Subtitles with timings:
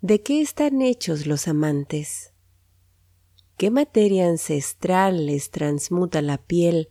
[0.00, 2.32] ¿De qué están hechos los amantes?
[3.56, 6.90] ¿Qué materia ancestral les transmuta la piel,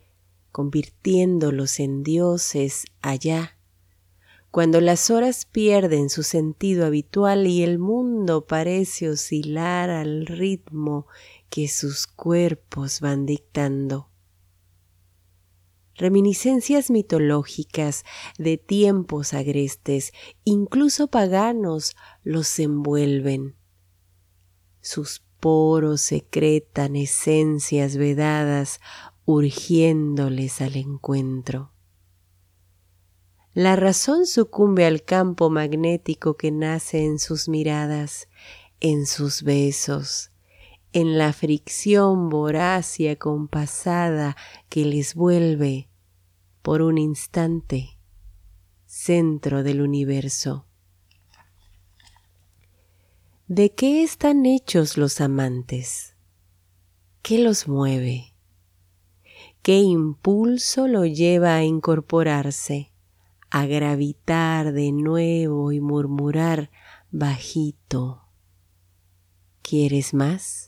[0.52, 3.58] convirtiéndolos en dioses allá?
[4.52, 11.08] Cuando las horas pierden su sentido habitual y el mundo parece oscilar al ritmo
[11.50, 14.10] que sus cuerpos van dictando
[15.98, 18.06] reminiscencias mitológicas
[18.38, 23.56] de tiempos agrestes, incluso paganos, los envuelven.
[24.82, 28.80] Sus poros secretan esencias vedadas,
[29.26, 31.74] urgiéndoles al encuentro.
[33.54, 38.30] La razón sucumbe al campo magnético que nace en sus miradas,
[38.80, 40.32] en sus besos,
[41.00, 44.36] en la fricción voraz y acompasada
[44.68, 45.92] que les vuelve
[46.64, 48.00] por un instante
[48.88, 50.66] centro del universo.
[53.48, 56.16] ¿De qué están hechos los amantes?
[57.22, 58.34] ¿Qué los mueve?
[59.62, 62.92] ¿Qué impulso lo lleva a incorporarse,
[63.52, 66.72] a gravitar de nuevo y murmurar
[67.12, 68.24] bajito?
[69.62, 70.67] ¿Quieres más?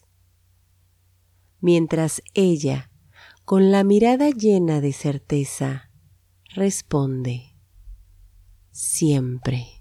[1.62, 2.90] Mientras ella,
[3.46, 5.92] con la mirada llena de certeza,
[6.56, 7.56] responde
[8.72, 9.79] siempre.